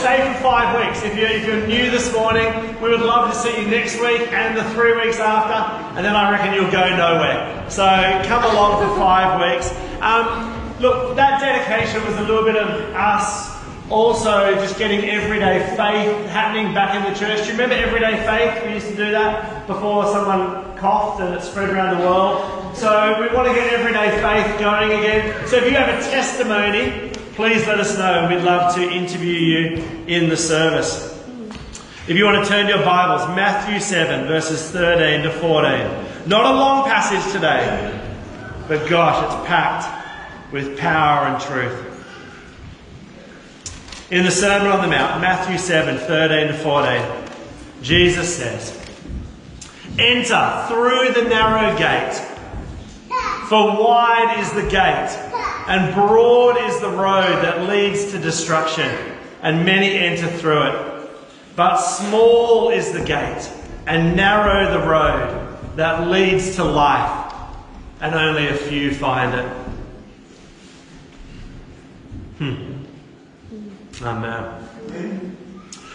[0.00, 1.04] stay for five weeks.
[1.04, 2.48] If you're, if you're new this morning,
[2.80, 5.60] we would love to see you next week and the three weeks after,
[5.96, 7.68] and then I reckon you'll go nowhere.
[7.68, 7.84] So
[8.24, 9.70] come along for five weeks.
[10.00, 13.60] Um, look, that dedication was a little bit of us
[13.90, 17.40] also just getting everyday faith happening back in the church.
[17.40, 18.64] Do you remember everyday faith?
[18.64, 22.74] We used to do that before someone coughed and it spread around the world.
[22.74, 25.46] So we want to get everyday faith going again.
[25.46, 28.28] So if you have a testimony, please let us know.
[28.28, 31.06] We'd love to interview you in the service.
[32.08, 36.28] If you want to turn your Bibles, Matthew 7, verses 13 to 14.
[36.28, 37.98] Not a long passage today,
[38.66, 41.86] but gosh, it's packed with power and truth.
[44.10, 48.76] In the Sermon on the Mount, Matthew 7, 13 to 14, Jesus says,
[49.98, 52.14] Enter through the narrow gate,
[53.48, 55.29] for wide is the gate,
[55.70, 58.90] and broad is the road that leads to destruction,
[59.40, 61.10] and many enter through it.
[61.54, 63.48] But small is the gate,
[63.86, 67.32] and narrow the road that leads to life,
[68.00, 69.48] and only a few find it.
[72.38, 72.84] Hmm.
[74.02, 75.36] Amen.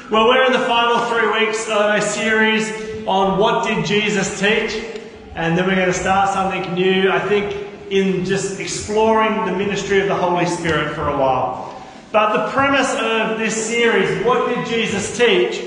[0.09, 2.71] Well, we're in the final three weeks of a series
[3.05, 5.01] on what did Jesus teach,
[5.35, 7.11] and then we're going to start something new.
[7.11, 11.83] I think in just exploring the ministry of the Holy Spirit for a while.
[12.11, 15.61] But the premise of this series, what did Jesus teach,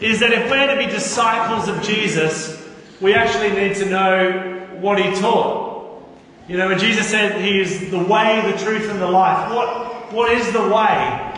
[0.00, 2.62] is that if we're to be disciples of Jesus,
[3.00, 6.02] we actually need to know what he taught.
[6.46, 10.12] You know, when Jesus said he is the way, the truth, and the life, what,
[10.12, 11.34] what is the way?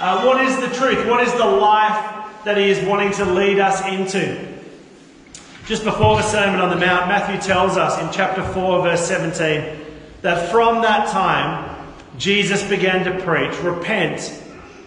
[0.00, 1.06] Uh, what is the truth?
[1.08, 4.53] What is the life that he is wanting to lead us into?
[5.66, 9.80] Just before the Sermon on the Mount, Matthew tells us in chapter 4, verse 17,
[10.20, 11.86] that from that time
[12.18, 14.20] Jesus began to preach, Repent,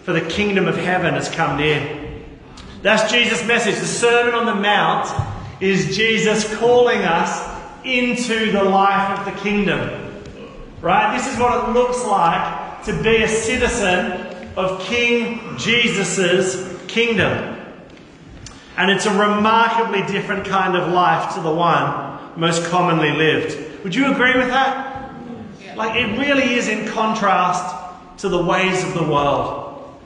[0.04, 2.24] for the kingdom of heaven has come near.
[2.82, 3.74] That's Jesus' message.
[3.74, 5.10] The Sermon on the Mount
[5.60, 7.42] is Jesus calling us
[7.84, 10.22] into the life of the kingdom.
[10.80, 11.16] Right?
[11.18, 17.57] This is what it looks like to be a citizen of King Jesus' kingdom.
[18.78, 23.82] And it's a remarkably different kind of life to the one most commonly lived.
[23.82, 25.12] Would you agree with that?
[25.74, 27.74] Like, it really is in contrast
[28.18, 29.98] to the ways of the world.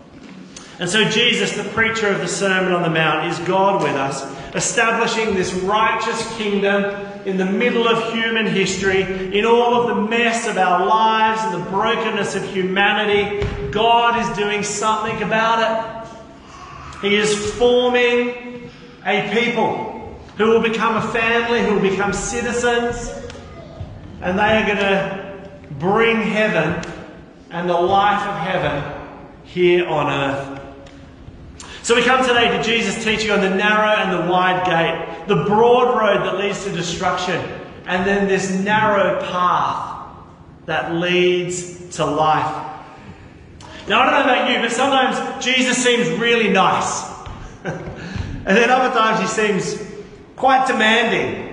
[0.79, 4.25] And so, Jesus, the preacher of the Sermon on the Mount, is God with us,
[4.55, 9.03] establishing this righteous kingdom in the middle of human history,
[9.39, 13.47] in all of the mess of our lives and the brokenness of humanity.
[13.71, 16.02] God is doing something about it.
[17.03, 18.71] He is forming
[19.05, 23.11] a people who will become a family, who will become citizens,
[24.21, 26.81] and they are going to bring heaven
[27.51, 29.03] and the life of heaven
[29.43, 30.61] here on earth.
[31.83, 35.45] So we come today to Jesus teaching on the narrow and the wide gate, the
[35.45, 37.45] broad road that leads to destruction,
[37.87, 40.07] and then this narrow path
[40.67, 42.72] that leads to life.
[43.89, 47.03] Now, I don't know about you, but sometimes Jesus seems really nice.
[47.65, 49.83] and then other times he seems
[50.37, 51.51] quite demanding.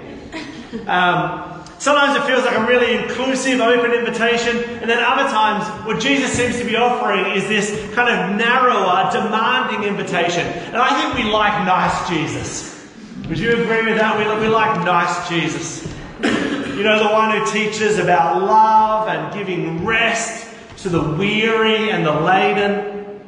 [0.87, 6.01] Um, Sometimes it feels like a really inclusive, open invitation, and then other times what
[6.01, 10.45] Jesus seems to be offering is this kind of narrower, demanding invitation.
[10.45, 12.85] And I think we like nice Jesus.
[13.29, 14.17] Would you agree with that?
[14.17, 15.87] We, we like nice Jesus.
[16.79, 20.48] You know, the one who teaches about love and giving rest
[20.83, 23.21] to the weary and the laden.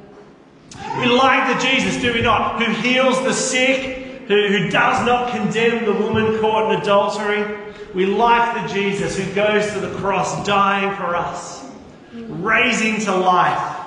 [1.00, 2.62] We like the Jesus, do we not?
[2.62, 8.06] Who heals the sick, who, who does not condemn the woman caught in adultery we
[8.06, 11.70] like the Jesus who goes to the cross, dying for us,
[12.14, 13.78] raising to life,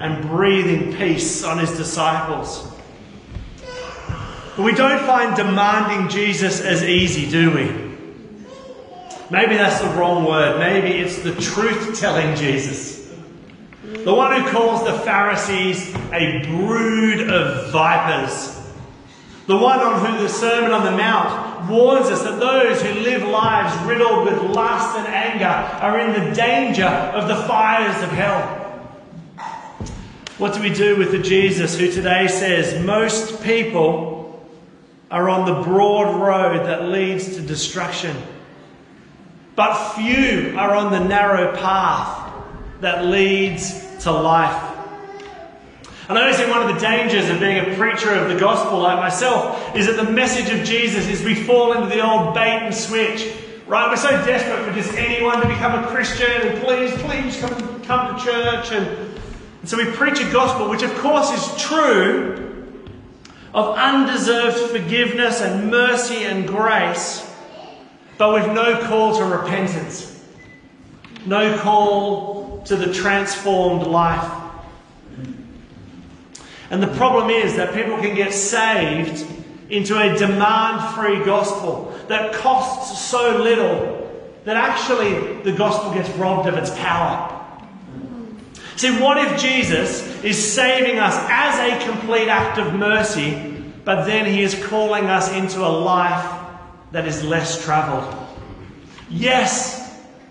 [0.00, 2.66] and breathing peace on his disciples.
[4.56, 7.92] But we don't find demanding Jesus as easy, do we?
[9.30, 10.58] Maybe that's the wrong word.
[10.58, 12.91] Maybe it's the truth telling Jesus.
[13.92, 18.58] The one who calls the Pharisees a brood of vipers.
[19.46, 23.22] The one on whom the Sermon on the Mount warns us that those who live
[23.22, 28.58] lives riddled with lust and anger are in the danger of the fires of hell.
[30.38, 34.42] What do we do with the Jesus who today says most people
[35.10, 38.16] are on the broad road that leads to destruction,
[39.54, 42.21] but few are on the narrow path
[42.82, 44.68] that leads to life?
[46.08, 48.98] And I say one of the dangers of being a preacher of the gospel like
[48.98, 52.74] myself is that the message of Jesus is we fall into the old bait and
[52.74, 53.32] switch.
[53.66, 53.88] Right?
[53.88, 58.18] We're so desperate for just anyone to become a Christian and please, please come, come
[58.18, 58.86] to church and
[59.60, 62.76] And so we preach a gospel which, of course, is true
[63.54, 67.32] of undeserved forgiveness and mercy and grace,
[68.18, 70.20] but with no call to repentance,
[71.26, 74.40] no call to the transformed life.
[76.70, 79.26] And the problem is that people can get saved
[79.68, 83.98] into a demand free gospel that costs so little
[84.44, 87.28] that actually the gospel gets robbed of its power.
[88.76, 94.26] See, what if Jesus is saving us as a complete act of mercy, but then
[94.26, 96.40] he is calling us into a life
[96.90, 98.16] that is less travelled?
[99.08, 99.81] Yes,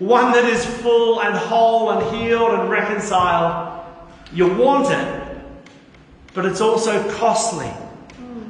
[0.06, 3.84] one that is full and whole and healed and reconciled.
[4.32, 5.38] You want it,
[6.34, 7.70] but it's also costly.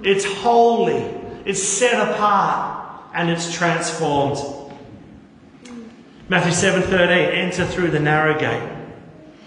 [0.03, 1.05] It's holy.
[1.45, 4.39] It's set apart and it's transformed.
[6.29, 8.69] Matthew 7:13 enter through the narrow gate.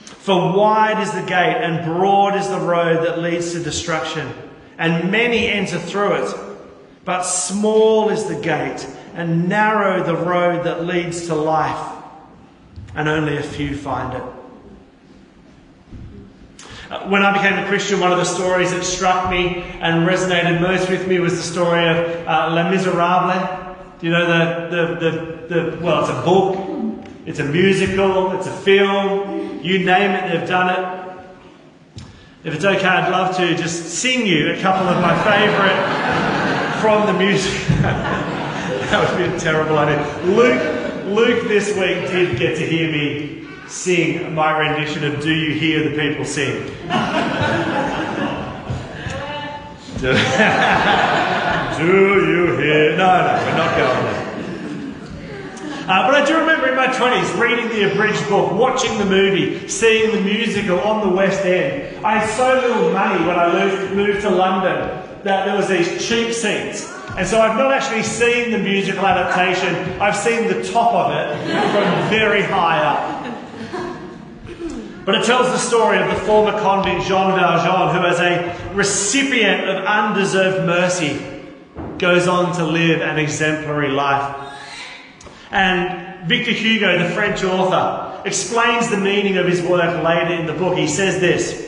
[0.04, 4.32] For wide is the gate and broad is the road that leads to destruction,
[4.78, 6.36] and many enter through it.
[7.04, 12.04] But small is the gate and narrow the road that leads to life,
[12.96, 14.24] and only a few find it.
[16.92, 20.62] Uh, when I became a Christian, one of the stories that struck me and resonated
[20.62, 23.76] most with me was the story of uh, Les Miserables.
[24.00, 28.48] Do you know the, the, the, the, well, it's a book, it's a musical, it's
[28.48, 32.06] a film, you name it, they've done it.
[32.44, 37.08] If it's okay, I'd love to just sing you a couple of my favourite from
[37.08, 38.22] the music.
[38.92, 40.00] that would be a terrible idea.
[40.26, 45.60] Luke, Luke this week did get to hear me sing my rendition of Do You
[45.60, 46.72] Hear the People Sing?
[50.02, 50.12] Do,
[51.88, 52.96] you hear?
[52.96, 54.26] No, no, we're not going there.
[55.88, 59.68] Uh, but I do remember in my 20s reading the abridged book, watching the movie,
[59.68, 62.06] seeing the musical on the West End.
[62.06, 66.08] I had so little money when I moved, moved to London that there was these
[66.08, 66.95] cheap seats.
[67.18, 71.38] And so I've not actually seen the musical adaptation, I've seen the top of it
[71.72, 73.26] from very high up.
[75.06, 79.70] But it tells the story of the former convict Jean Valjean, who, as a recipient
[79.70, 81.22] of undeserved mercy,
[82.00, 84.36] goes on to live an exemplary life.
[85.52, 90.54] And Victor Hugo, the French author, explains the meaning of his work later in the
[90.54, 90.76] book.
[90.76, 91.65] He says this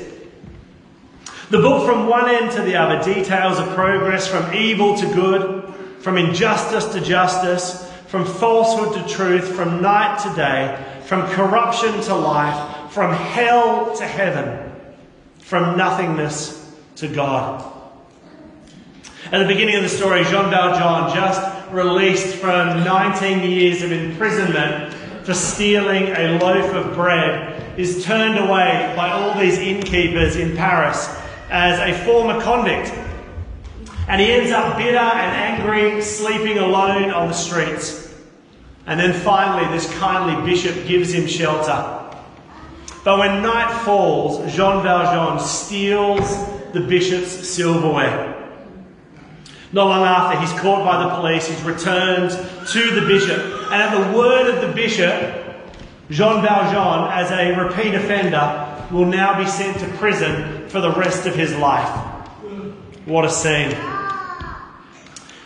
[1.50, 5.74] The book, from one end to the other, details a progress from evil to good,
[6.00, 12.16] from injustice to justice, from falsehood to truth, from night to day, from corruption to
[12.16, 14.72] life from hell to heaven,
[15.38, 17.64] from nothingness to God.
[19.32, 24.96] At the beginning of the story, Jean Valjean, just released from 19 years of imprisonment
[25.24, 31.08] for stealing a loaf of bread, is turned away by all these innkeepers in Paris
[31.50, 32.92] as a former convict.
[34.08, 38.14] And he ends up bitter and angry, sleeping alone on the streets.
[38.86, 41.98] And then finally, this kindly bishop gives him shelter
[43.08, 46.30] but when night falls, Jean Valjean steals
[46.74, 48.36] the bishop's silverware.
[49.72, 53.40] Not long after, he's caught by the police, he's returned to the bishop,
[53.72, 55.22] and at the word of the bishop,
[56.10, 61.26] Jean Valjean, as a repeat offender, will now be sent to prison for the rest
[61.26, 61.90] of his life.
[63.06, 63.76] What a scene.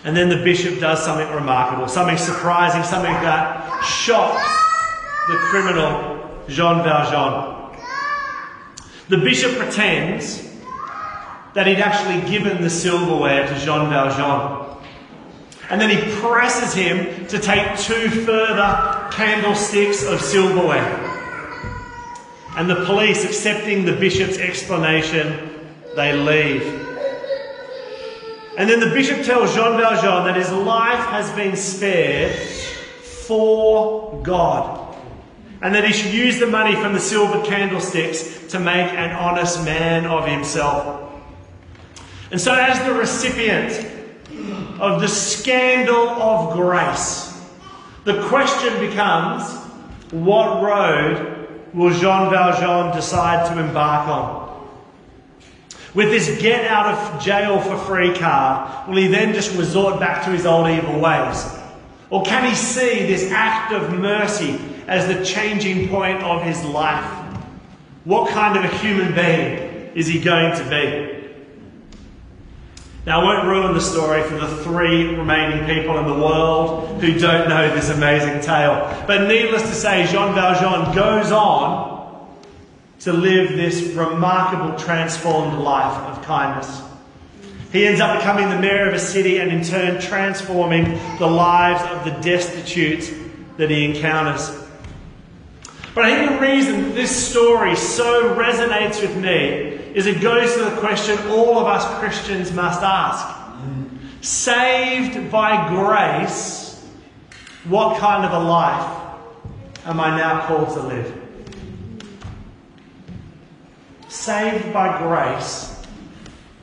[0.03, 4.47] And then the bishop does something remarkable, something surprising, something that shocks
[5.27, 7.77] the criminal Jean Valjean.
[9.09, 10.49] The bishop pretends
[11.53, 14.79] that he'd actually given the silverware to Jean Valjean.
[15.69, 21.10] And then he presses him to take two further candlesticks of silverware.
[22.61, 25.49] And the police, accepting the bishop's explanation,
[25.95, 26.61] they leave.
[28.55, 32.35] And then the bishop tells Jean Valjean that his life has been spared
[33.25, 34.95] for God
[35.63, 39.65] and that he should use the money from the silver candlesticks to make an honest
[39.65, 41.11] man of himself.
[42.29, 43.73] And so, as the recipient
[44.79, 47.43] of the scandal of grace,
[48.03, 49.51] the question becomes
[50.11, 51.40] what road
[51.73, 54.41] will Jean Valjean decide to embark on?
[55.93, 60.23] With this get out of jail for free card, will he then just resort back
[60.25, 61.45] to his old evil ways?
[62.09, 64.59] Or can he see this act of mercy
[64.91, 67.09] as the changing point of his life.
[68.03, 71.20] What kind of a human being is he going to be?
[73.03, 77.17] Now, I won't ruin the story for the three remaining people in the world who
[77.17, 79.03] don't know this amazing tale.
[79.07, 82.37] But needless to say, Jean Valjean goes on
[82.99, 86.81] to live this remarkable, transformed life of kindness.
[87.71, 91.81] He ends up becoming the mayor of a city and in turn transforming the lives
[91.91, 93.11] of the destitute
[93.57, 94.51] that he encounters.
[95.95, 100.63] But I think the reason this story so resonates with me is it goes to
[100.63, 103.37] the question all of us Christians must ask.
[104.21, 106.87] Saved by grace,
[107.65, 109.01] what kind of a life
[109.85, 111.17] am I now called to live?
[114.07, 115.83] Saved by grace,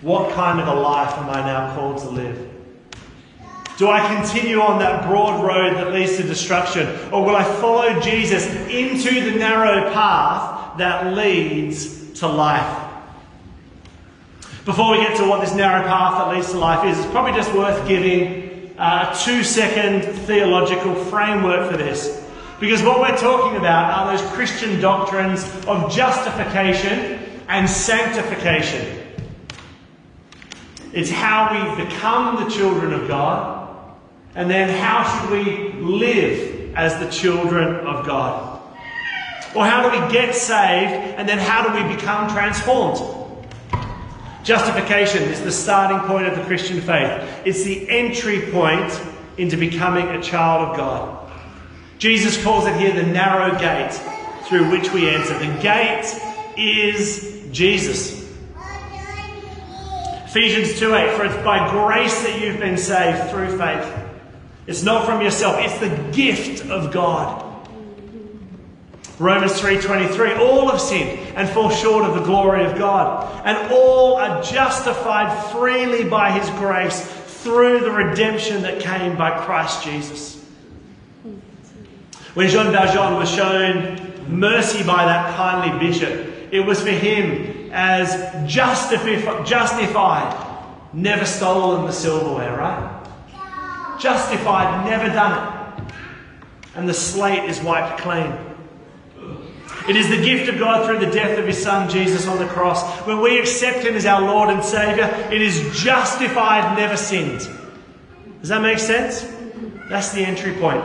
[0.03, 2.49] what kind of a life am I now called to live?
[3.77, 6.89] Do I continue on that broad road that leads to destruction?
[7.13, 12.88] Or will I follow Jesus into the narrow path that leads to life?
[14.69, 17.33] Before we get to what this narrow path that leads to life is, it's probably
[17.33, 22.23] just worth giving uh, a two second theological framework for this.
[22.61, 29.07] Because what we're talking about are those Christian doctrines of justification and sanctification.
[30.93, 33.97] It's how we become the children of God,
[34.35, 38.61] and then how should we live as the children of God?
[39.57, 43.18] Or how do we get saved, and then how do we become transformed?
[44.49, 47.23] Justification is the starting point of the Christian faith.
[47.45, 48.99] It's the entry point
[49.37, 51.31] into becoming a child of God.
[51.99, 53.93] Jesus calls it here the narrow gate
[54.45, 55.39] through which we enter.
[55.39, 56.19] The gate
[56.57, 58.27] is Jesus.
[60.25, 63.95] Ephesians 2 8, for it's by grace that you've been saved through faith.
[64.67, 67.48] It's not from yourself, it's the gift of God.
[69.19, 74.17] Romans 3:23 all have sinned and fall short of the glory of God and all
[74.17, 77.01] are justified freely by his grace
[77.43, 80.45] through the redemption that came by Christ Jesus.
[82.35, 83.99] When Jean Valjean was shown
[84.29, 88.15] mercy by that kindly bishop, it was for him as
[88.47, 90.47] justifi- justified,
[90.93, 93.99] never stolen the silverware, right?
[93.99, 95.93] Justified, never done it.
[96.77, 98.33] And the slate is wiped clean.
[99.89, 102.47] It is the gift of God through the death of His Son Jesus on the
[102.47, 102.85] cross.
[103.07, 107.49] When we accept Him as our Lord and Saviour, it is justified, never sinned.
[108.41, 109.27] Does that make sense?
[109.89, 110.85] That's the entry point.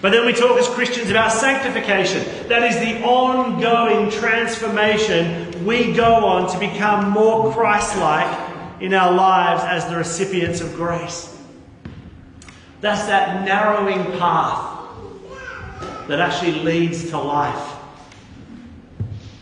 [0.00, 2.24] But then we talk as Christians about sanctification.
[2.48, 9.12] That is the ongoing transformation we go on to become more Christ like in our
[9.12, 11.36] lives as the recipients of grace.
[12.80, 14.77] That's that narrowing path
[16.08, 17.76] that actually leads to life.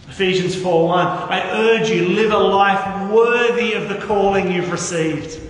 [0.09, 5.41] Ephesians 4:1 I urge you live a life worthy of the calling you've received.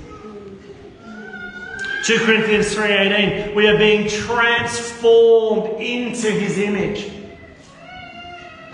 [2.05, 7.11] 2 Corinthians 3:18 we are being transformed into his image.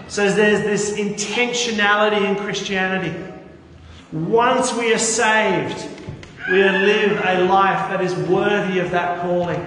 [0.08, 3.14] So there's this intentionality in Christianity.
[4.12, 5.88] Once we are saved,
[6.50, 9.64] we live a life that is worthy of that calling.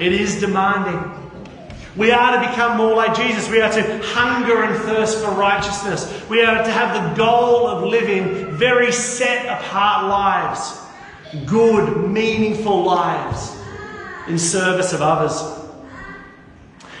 [0.00, 1.17] It is demanding.
[1.98, 3.50] We are to become more like Jesus.
[3.50, 6.24] We are to hunger and thirst for righteousness.
[6.28, 10.80] We are to have the goal of living very set apart lives,
[11.44, 13.52] good, meaningful lives
[14.28, 15.32] in service of others.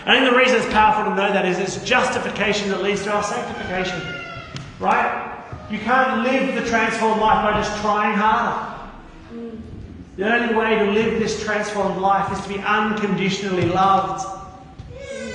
[0.04, 3.12] I think the reason it's powerful to know that is it's justification that leads to
[3.12, 4.02] our sanctification.
[4.80, 5.44] Right?
[5.70, 8.74] You can't live the transformed life by just trying harder.
[10.16, 14.37] The only way to live this transformed life is to be unconditionally loved.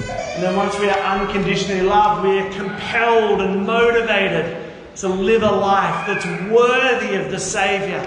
[0.10, 5.52] And then once we are unconditionally loved, we are compelled and motivated to live a
[5.52, 8.02] life that's worthy of the Saviour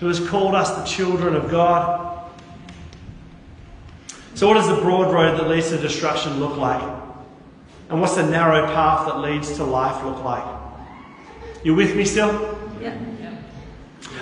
[0.00, 2.30] who has called us the children of God.
[4.34, 6.82] So, what does the broad road that leads to destruction look like?
[7.88, 10.44] And what's the narrow path that leads to life look like?
[11.62, 12.58] You with me still?
[12.80, 12.98] Yeah.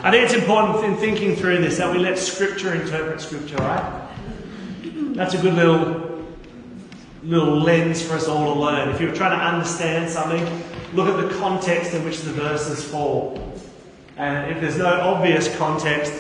[0.03, 4.09] I think it's important in thinking through this that we let Scripture interpret Scripture, right?
[5.15, 6.10] That's a good little
[7.23, 8.89] little lens for us all to learn.
[8.89, 10.43] If you're trying to understand something,
[10.95, 13.53] look at the context in which the verses fall.
[14.17, 16.13] And if there's no obvious context,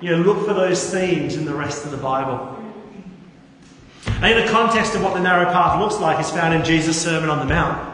[0.00, 2.50] you know, look for those themes in the rest of the Bible.
[4.06, 7.00] And think the context of what the narrow path looks like is found in Jesus'
[7.00, 7.92] Sermon on the Mount.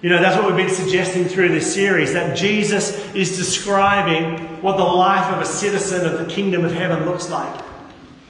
[0.00, 4.76] You know, that's what we've been suggesting through this series that Jesus is describing what
[4.76, 7.64] the life of a citizen of the kingdom of heaven looks like.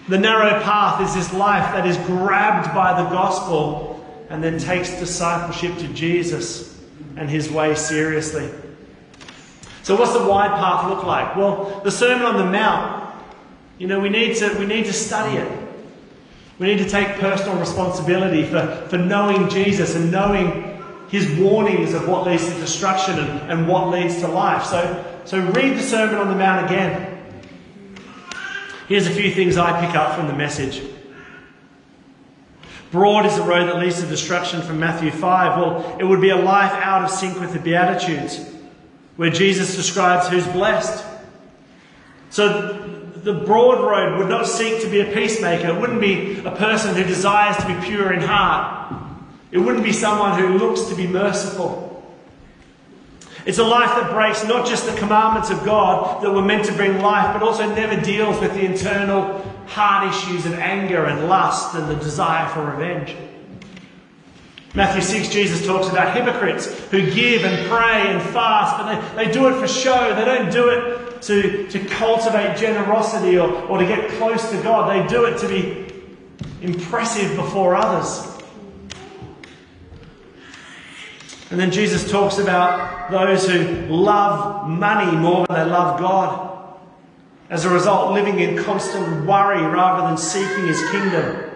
[0.08, 4.90] The narrow path is this life that is grabbed by the gospel and then takes
[4.98, 6.80] discipleship to Jesus
[7.16, 8.50] and his way seriously.
[9.82, 11.36] So, what's the wide path look like?
[11.36, 13.14] Well, the Sermon on the Mount,
[13.78, 15.68] you know, we need to, we need to study it.
[16.58, 22.08] We need to take personal responsibility for, for knowing Jesus and knowing his warnings of
[22.08, 24.64] what leads to destruction and, and what leads to life.
[24.64, 27.07] So, so read the Sermon on the Mount again.
[28.88, 30.82] Here's a few things I pick up from the message.
[32.90, 35.58] Broad is the road that leads to destruction from Matthew 5.
[35.58, 38.42] Well, it would be a life out of sync with the Beatitudes,
[39.16, 41.04] where Jesus describes who's blessed.
[42.30, 42.78] So
[43.14, 45.68] the broad road would not seek to be a peacemaker.
[45.68, 49.02] It wouldn't be a person who desires to be pure in heart.
[49.50, 51.87] It wouldn't be someone who looks to be merciful.
[53.48, 56.72] It's a life that breaks not just the commandments of God that were meant to
[56.74, 61.74] bring life, but also never deals with the internal heart issues of anger and lust
[61.74, 63.16] and the desire for revenge.
[64.74, 69.32] Matthew 6, Jesus talks about hypocrites who give and pray and fast, but they, they
[69.32, 70.14] do it for show.
[70.14, 74.94] They don't do it to, to cultivate generosity or, or to get close to God.
[74.94, 75.90] They do it to be
[76.60, 78.37] impressive before others.
[81.50, 86.76] And then Jesus talks about those who love money more than they love God.
[87.48, 91.50] As a result, living in constant worry rather than seeking his kingdom.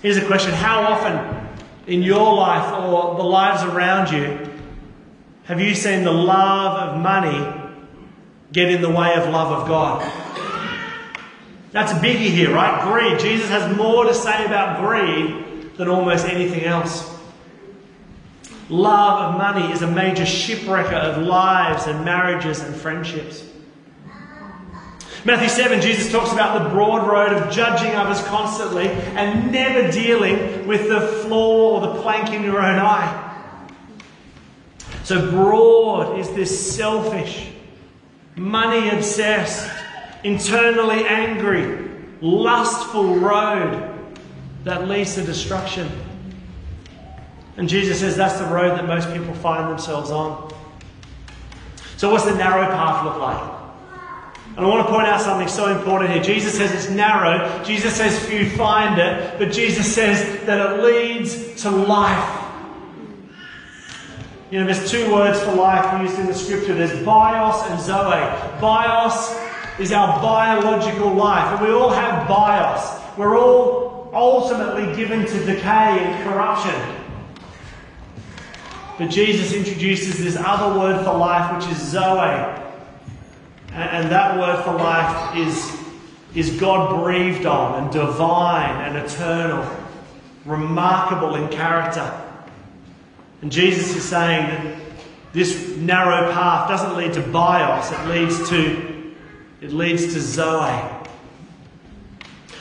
[0.00, 1.48] Here's a question How often
[1.86, 4.50] in your life or the lives around you
[5.44, 7.46] have you seen the love of money
[8.52, 10.00] get in the way of love of God?
[11.72, 12.82] That's a biggie here, right?
[12.84, 13.18] Greed.
[13.18, 17.11] Jesus has more to say about greed than almost anything else.
[18.72, 23.44] Love of money is a major shipwrecker of lives and marriages and friendships.
[25.26, 30.66] Matthew 7, Jesus talks about the broad road of judging others constantly and never dealing
[30.66, 33.28] with the flaw or the plank in your own eye.
[35.04, 37.50] So broad is this selfish,
[38.36, 39.70] money obsessed,
[40.24, 41.90] internally angry,
[42.22, 43.92] lustful road
[44.64, 45.90] that leads to destruction.
[47.56, 50.52] And Jesus says that's the road that most people find themselves on.
[51.96, 53.62] So, what's the narrow path look like?
[54.56, 56.22] And I want to point out something so important here.
[56.22, 57.62] Jesus says it's narrow.
[57.64, 59.38] Jesus says few find it.
[59.38, 62.38] But Jesus says that it leads to life.
[64.50, 66.74] You know, there's two words for life used in the scripture.
[66.74, 68.60] There's bios and zoe.
[68.60, 69.34] Bios
[69.78, 71.58] is our biological life.
[71.58, 73.00] And we all have bios.
[73.16, 77.01] We're all ultimately given to decay and corruption.
[78.98, 82.58] But Jesus introduces this other word for life, which is zoe.
[83.72, 85.76] And that word for life is,
[86.34, 89.66] is God breathed on and divine and eternal,
[90.44, 92.20] remarkable in character.
[93.40, 94.76] And Jesus is saying that
[95.32, 99.14] this narrow path doesn't lead to bios, it leads to,
[99.62, 100.98] it leads to Zoe.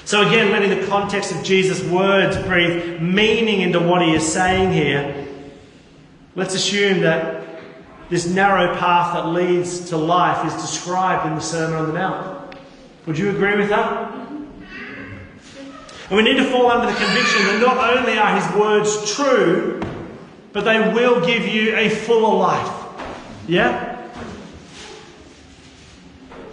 [0.06, 4.72] So again, letting the context of Jesus' words breathe meaning into what he is saying
[4.72, 5.20] here,
[6.36, 7.46] let's assume that
[8.10, 12.56] this narrow path that leads to life is described in the Sermon on the Mount.
[13.06, 14.12] Would you agree with that?
[16.10, 19.82] And we need to fall under the conviction that not only are his words true,
[20.52, 22.86] but they will give you a fuller life.
[23.48, 24.10] Yeah?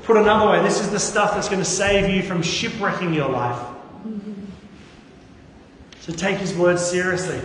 [0.04, 3.28] Put another way, this is the stuff that's going to save you from shipwrecking your
[3.28, 3.60] life.
[6.00, 7.40] So take his words seriously.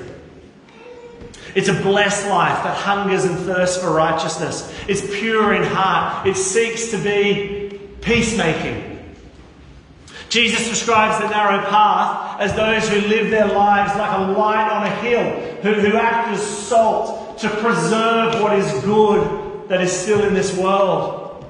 [1.55, 4.73] It's a blessed life that hungers and thirsts for righteousness.
[4.87, 6.27] It's pure in heart.
[6.27, 8.89] It seeks to be peacemaking.
[10.29, 14.87] Jesus describes the narrow path as those who live their lives like a light on
[14.87, 15.29] a hill,
[15.61, 20.57] who, who act as salt to preserve what is good that is still in this
[20.57, 21.45] world.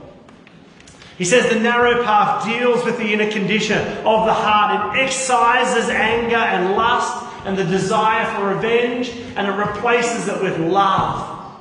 [1.17, 4.97] He says the narrow path deals with the inner condition of the heart.
[4.97, 10.57] It excises anger and lust and the desire for revenge, and it replaces it with
[10.59, 11.55] love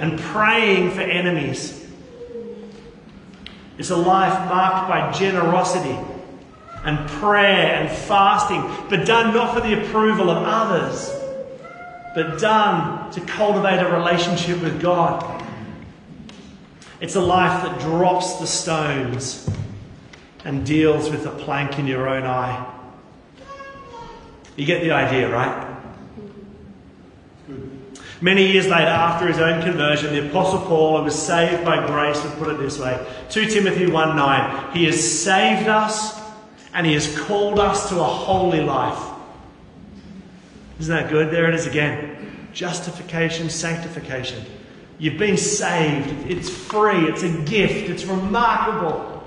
[0.00, 1.86] and praying for enemies.
[3.78, 5.98] It's a life marked by generosity
[6.84, 11.10] and prayer and fasting, but done not for the approval of others,
[12.14, 15.42] but done to cultivate a relationship with God.
[17.00, 19.48] It's a life that drops the stones
[20.44, 22.81] and deals with the plank in your own eye.
[24.56, 25.72] You get the idea, right?
[28.22, 32.22] Many years later, after his own conversion, the Apostle Paul, who was saved by grace,
[32.22, 36.20] would put it this way 2 Timothy 1 9, He has saved us
[36.72, 39.10] and He has called us to a holy life.
[40.78, 41.32] Isn't that good?
[41.32, 42.48] There it is again.
[42.52, 44.44] Justification, sanctification.
[44.98, 46.30] You've been saved.
[46.30, 47.08] It's free.
[47.08, 47.90] It's a gift.
[47.90, 49.20] It's remarkable.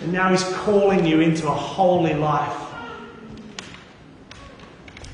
[0.00, 2.67] And now He's calling you into a holy life.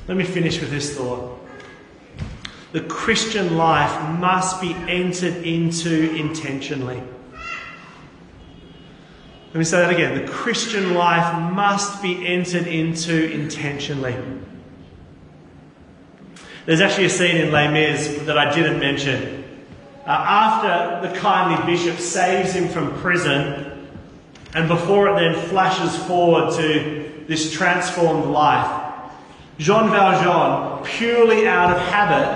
[0.07, 1.39] Let me finish with this thought.
[2.73, 7.01] The Christian life must be entered into intentionally.
[9.47, 10.25] Let me say that again.
[10.25, 14.15] The Christian life must be entered into intentionally.
[16.65, 19.43] There's actually a scene in Les Mis that I didn't mention.
[20.05, 23.87] Uh, after the kindly bishop saves him from prison,
[24.53, 28.84] and before it then flashes forward to this transformed life,
[29.57, 32.27] Jean Valjean, purely out of habit,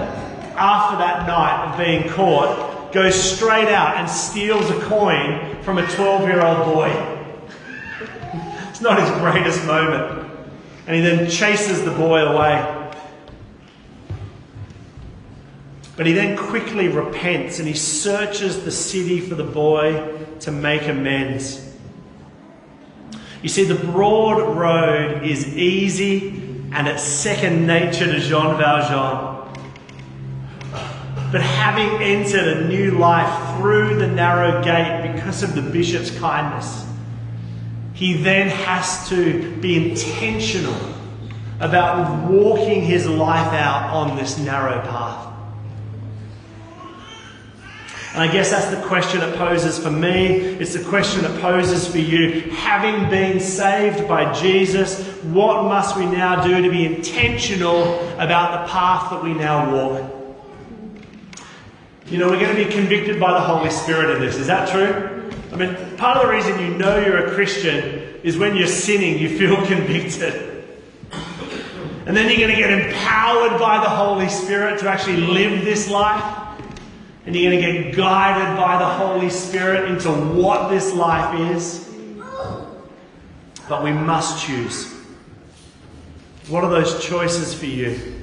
[0.56, 5.88] after that night of being caught, goes straight out and steals a coin from a
[5.88, 6.90] 12 year old boy.
[8.70, 10.28] it's not his greatest moment.
[10.88, 12.76] And he then chases the boy away.
[15.98, 20.88] But he then quickly repents and he searches the city for the boy to make
[20.88, 21.66] amends.
[23.44, 29.38] You see, the broad road is easy and it's second nature to Jean Valjean.
[31.32, 36.86] But having entered a new life through the narrow gate because of the bishop's kindness,
[37.94, 40.80] he then has to be intentional
[41.60, 45.29] about walking his life out on this narrow path.
[48.14, 50.38] And I guess that's the question it poses for me.
[50.38, 52.42] It's the question it poses for you.
[52.52, 58.72] Having been saved by Jesus, what must we now do to be intentional about the
[58.72, 60.12] path that we now walk?
[62.08, 64.38] You know, we're going to be convicted by the Holy Spirit in this.
[64.38, 65.30] Is that true?
[65.54, 69.20] I mean, part of the reason you know you're a Christian is when you're sinning,
[69.20, 70.66] you feel convicted.
[72.08, 75.92] And then you're going to get empowered by the Holy Spirit to actually live this
[75.92, 76.49] life.
[77.30, 81.88] And you're going to get guided by the Holy Spirit into what this life is.
[83.70, 84.92] But we must choose.
[86.48, 88.20] What are those choices for you?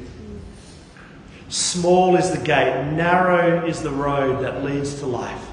[1.51, 5.51] Small is the gate, narrow is the road that leads to life,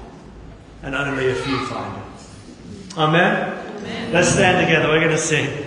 [0.82, 2.98] and only a few find it.
[2.98, 3.76] Amen?
[3.76, 4.12] Amen.
[4.12, 4.88] Let's stand together.
[4.88, 5.63] We're going to sing.